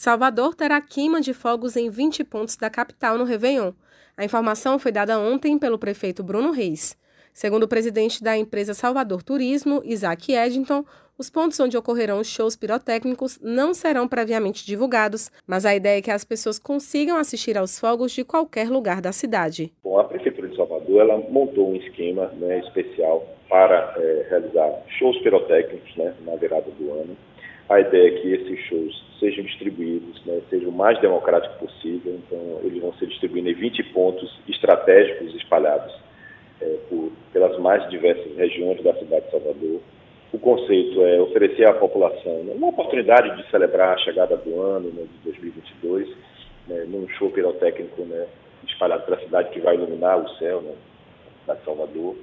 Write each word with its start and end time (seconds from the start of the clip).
Salvador 0.00 0.54
terá 0.54 0.80
queima 0.80 1.20
de 1.20 1.34
fogos 1.34 1.76
em 1.76 1.90
20 1.90 2.24
pontos 2.24 2.56
da 2.56 2.70
capital 2.70 3.18
no 3.18 3.24
Réveillon. 3.24 3.72
A 4.16 4.24
informação 4.24 4.78
foi 4.78 4.90
dada 4.90 5.18
ontem 5.18 5.58
pelo 5.58 5.78
prefeito 5.78 6.22
Bruno 6.22 6.52
Reis. 6.52 6.96
Segundo 7.34 7.64
o 7.64 7.68
presidente 7.68 8.24
da 8.24 8.34
empresa 8.34 8.72
Salvador 8.72 9.22
Turismo, 9.22 9.82
Isaac 9.84 10.32
Eddington, 10.32 10.86
os 11.18 11.28
pontos 11.28 11.60
onde 11.60 11.76
ocorrerão 11.76 12.18
os 12.18 12.28
shows 12.28 12.56
pirotécnicos 12.56 13.38
não 13.42 13.74
serão 13.74 14.08
previamente 14.08 14.64
divulgados, 14.64 15.30
mas 15.46 15.66
a 15.66 15.74
ideia 15.74 15.98
é 15.98 16.02
que 16.02 16.10
as 16.10 16.24
pessoas 16.24 16.58
consigam 16.58 17.18
assistir 17.18 17.58
aos 17.58 17.78
fogos 17.78 18.12
de 18.12 18.24
qualquer 18.24 18.70
lugar 18.70 19.02
da 19.02 19.12
cidade. 19.12 19.70
Bom, 19.84 19.98
a 19.98 20.04
Prefeitura 20.04 20.48
de 20.48 20.56
Salvador 20.56 21.02
ela 21.02 21.18
montou 21.28 21.72
um 21.72 21.76
esquema 21.76 22.28
né, 22.38 22.60
especial 22.60 23.26
para 23.50 23.92
é, 23.98 24.26
realizar 24.30 24.82
shows 24.98 25.18
pirotécnicos 25.18 25.94
né, 25.94 26.14
na 26.24 26.36
virada 26.36 26.70
do 26.70 26.90
ano. 26.90 27.14
A 27.70 27.80
ideia 27.80 28.08
é 28.08 28.20
que 28.20 28.32
esses 28.32 28.58
shows 28.66 29.04
sejam 29.18 29.44
distribuídos, 29.44 30.24
né, 30.26 30.40
sejam 30.50 30.70
o 30.70 30.72
mais 30.72 31.00
democrático 31.00 31.58
possível. 31.64 32.20
Então, 32.26 32.60
eles 32.64 32.82
vão 32.82 32.92
ser 32.94 33.06
distribuídos 33.06 33.52
em 33.52 33.54
20 33.54 33.82
pontos 33.92 34.38
estratégicos 34.48 35.34
espalhados 35.36 35.94
é, 36.60 36.76
por, 36.88 37.12
pelas 37.32 37.58
mais 37.58 37.88
diversas 37.88 38.36
regiões 38.36 38.82
da 38.82 38.92
cidade 38.94 39.24
de 39.24 39.30
Salvador 39.30 39.80
o 40.32 40.38
conceito 40.38 41.02
é 41.02 41.20
oferecer 41.20 41.66
à 41.66 41.74
população 41.74 42.44
né, 42.44 42.52
uma 42.54 42.68
oportunidade 42.68 43.36
de 43.36 43.50
celebrar 43.50 43.94
a 43.94 43.98
chegada 43.98 44.36
do 44.36 44.60
ano 44.60 44.88
né, 44.90 45.02
de 45.02 45.18
2022, 45.24 46.08
né, 46.68 46.84
num 46.86 47.08
show 47.08 47.30
pirotécnico 47.30 48.02
né, 48.02 48.26
espalhado 48.66 49.04
pela 49.04 49.18
cidade 49.20 49.50
que 49.50 49.60
vai 49.60 49.74
iluminar 49.74 50.18
o 50.18 50.28
céu, 50.36 50.62
da 51.46 51.56
Salvador. 51.56 52.14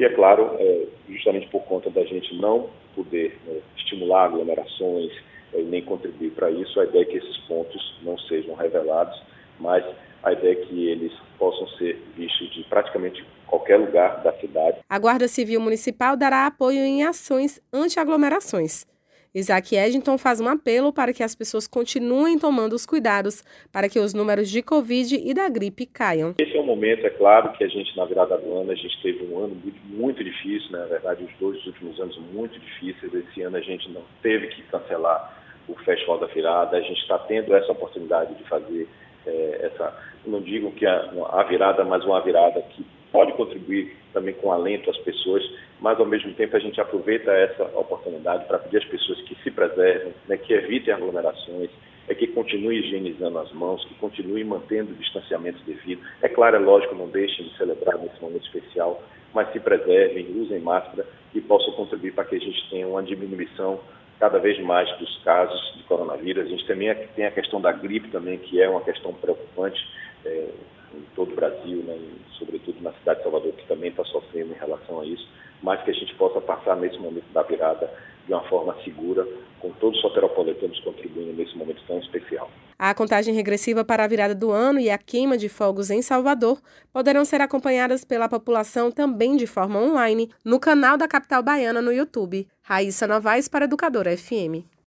E 0.00 0.04
é 0.04 0.08
claro, 0.08 0.56
é, 0.58 0.86
justamente 1.10 1.46
por 1.48 1.60
conta 1.64 1.90
da 1.90 2.02
gente 2.04 2.34
não 2.36 2.70
poder 2.96 3.38
né, 3.46 3.60
estimular 3.76 4.24
aglomerações 4.24 5.12
é, 5.52 5.60
nem 5.60 5.82
contribuir 5.82 6.30
para 6.30 6.50
isso, 6.50 6.80
a 6.80 6.84
ideia 6.84 7.02
é 7.02 7.04
que 7.04 7.18
esses 7.18 7.36
pontos 7.40 7.98
não 8.02 8.16
sejam 8.20 8.54
revelados, 8.54 9.22
mas 9.58 9.84
a 10.22 10.32
ideia 10.32 10.52
é 10.52 10.64
que 10.64 10.88
eles 10.88 11.12
possam 11.38 11.68
ser 11.76 12.02
vistos 12.16 12.50
de 12.54 12.64
praticamente 12.64 13.22
qualquer 13.46 13.76
lugar 13.76 14.22
da 14.22 14.32
cidade. 14.40 14.78
A 14.88 14.98
Guarda 14.98 15.28
Civil 15.28 15.60
Municipal 15.60 16.16
dará 16.16 16.46
apoio 16.46 16.78
em 16.78 17.04
ações 17.04 17.60
anti-aglomerações. 17.70 18.86
Isaac 19.32 19.76
Eddington 19.76 20.18
faz 20.18 20.40
um 20.40 20.48
apelo 20.48 20.92
para 20.92 21.12
que 21.12 21.22
as 21.22 21.36
pessoas 21.36 21.68
continuem 21.68 22.36
tomando 22.36 22.72
os 22.72 22.84
cuidados 22.84 23.44
para 23.72 23.88
que 23.88 23.98
os 24.00 24.12
números 24.12 24.50
de 24.50 24.60
Covid 24.60 25.14
e 25.14 25.32
da 25.32 25.48
gripe 25.48 25.86
caiam. 25.86 26.34
Esse 26.38 26.56
é 26.56 26.60
um 26.60 26.66
momento, 26.66 27.06
é 27.06 27.10
claro, 27.10 27.52
que 27.52 27.62
a 27.62 27.68
gente, 27.68 27.96
na 27.96 28.04
virada 28.04 28.36
do 28.38 28.52
ano, 28.58 28.72
a 28.72 28.74
gente 28.74 29.00
teve 29.00 29.24
um 29.24 29.38
ano 29.38 29.54
muito, 29.54 29.80
muito 29.86 30.24
difícil, 30.24 30.72
né? 30.72 30.80
na 30.80 30.86
verdade, 30.86 31.22
os 31.22 31.30
dois 31.38 31.64
últimos 31.64 32.00
anos 32.00 32.18
muito 32.32 32.58
difíceis. 32.58 33.14
Esse 33.14 33.42
ano 33.42 33.56
a 33.56 33.60
gente 33.60 33.88
não 33.90 34.02
teve 34.20 34.48
que 34.48 34.62
cancelar 34.62 35.38
o 35.68 35.76
Festival 35.76 36.18
da 36.18 36.26
Virada, 36.26 36.76
a 36.76 36.80
gente 36.80 37.00
está 37.00 37.16
tendo 37.20 37.54
essa 37.54 37.70
oportunidade 37.70 38.34
de 38.34 38.42
fazer 38.48 38.88
é, 39.26 39.70
essa, 39.72 39.96
não 40.26 40.40
digo 40.40 40.72
que 40.72 40.84
a, 40.86 41.10
a 41.30 41.44
virada, 41.44 41.84
mas 41.84 42.04
uma 42.04 42.20
virada 42.20 42.60
que 42.62 42.84
pode 43.12 43.32
contribuir 43.34 43.96
também 44.12 44.34
com 44.34 44.52
alento 44.52 44.90
às 44.90 44.98
pessoas, 44.98 45.42
mas 45.80 45.98
ao 45.98 46.06
mesmo 46.06 46.32
tempo 46.34 46.56
a 46.56 46.60
gente 46.60 46.80
aproveita 46.80 47.30
essa 47.32 47.64
oportunidade 47.78 48.44
para 48.46 48.58
pedir 48.58 48.78
às 48.78 48.84
pessoas 48.84 49.20
que 49.22 49.34
se 49.42 49.50
preservem, 49.50 50.12
né, 50.28 50.36
que 50.36 50.52
evitem 50.52 50.94
aglomerações, 50.94 51.70
é 52.08 52.14
que 52.14 52.26
continuem 52.26 52.78
higienizando 52.78 53.38
as 53.38 53.52
mãos, 53.52 53.84
que 53.84 53.94
continuem 53.94 54.42
mantendo 54.44 54.92
o 54.92 54.96
distanciamento 54.96 55.62
devido. 55.64 56.02
É 56.20 56.28
claro, 56.28 56.56
é 56.56 56.58
lógico, 56.58 56.94
não 56.94 57.08
deixem 57.08 57.46
de 57.46 57.56
celebrar 57.56 57.98
nesse 57.98 58.20
momento 58.20 58.44
especial, 58.44 59.00
mas 59.32 59.52
se 59.52 59.60
preservem, 59.60 60.26
usem 60.40 60.58
máscara 60.58 61.06
e 61.32 61.40
possam 61.40 61.72
contribuir 61.74 62.12
para 62.12 62.24
que 62.24 62.34
a 62.34 62.40
gente 62.40 62.68
tenha 62.68 62.88
uma 62.88 63.02
diminuição 63.02 63.80
cada 64.18 64.38
vez 64.38 64.58
mais 64.60 64.90
dos 64.98 65.22
casos 65.22 65.74
de 65.76 65.84
coronavírus. 65.84 66.46
A 66.46 66.48
gente 66.48 66.66
também 66.66 66.94
tem 67.14 67.26
a 67.26 67.30
questão 67.30 67.60
da 67.60 67.72
gripe 67.72 68.08
também, 68.08 68.38
que 68.38 68.60
é 68.60 68.68
uma 68.68 68.82
questão 68.82 69.14
preocupante 69.14 69.80
é, 70.24 70.48
em 70.94 71.02
todo 71.14 71.32
o 71.32 71.36
Brasil, 71.36 71.78
né, 71.84 71.96
sobretudo 72.38 72.82
na 72.82 72.92
cidade 72.94 73.18
de 73.18 73.22
Salvador, 73.22 73.52
que 73.52 73.66
também 73.80 73.90
está 73.90 74.04
sofrendo 74.04 74.52
em 74.52 74.58
relação 74.58 75.00
a 75.00 75.06
isso, 75.06 75.26
mas 75.62 75.82
que 75.82 75.90
a 75.90 75.94
gente 75.94 76.14
possa 76.16 76.38
passar 76.40 76.76
nesse 76.76 76.98
momento 76.98 77.24
da 77.32 77.42
virada 77.42 77.90
de 78.26 78.34
uma 78.34 78.46
forma 78.48 78.76
segura, 78.84 79.26
com 79.58 79.70
todos 79.72 79.96
os 79.96 80.02
soteropolitanos 80.02 80.78
contribuindo 80.80 81.32
nesse 81.32 81.56
momento 81.56 81.82
tão 81.86 81.98
especial. 81.98 82.50
A 82.78 82.94
contagem 82.94 83.34
regressiva 83.34 83.84
para 83.84 84.04
a 84.04 84.06
virada 84.06 84.34
do 84.34 84.50
ano 84.50 84.78
e 84.78 84.90
a 84.90 84.98
queima 84.98 85.36
de 85.36 85.48
fogos 85.48 85.90
em 85.90 86.02
Salvador 86.02 86.60
poderão 86.92 87.24
ser 87.24 87.40
acompanhadas 87.40 88.04
pela 88.04 88.28
população 88.28 88.90
também 88.90 89.36
de 89.36 89.46
forma 89.46 89.80
online 89.80 90.30
no 90.44 90.60
canal 90.60 90.96
da 90.96 91.08
capital 91.08 91.42
baiana 91.42 91.80
no 91.80 91.92
YouTube. 91.92 92.46
Raíssa 92.62 93.06
Novaes 93.06 93.48
para 93.48 93.64
Educadora 93.64 94.16
FM. 94.16 94.70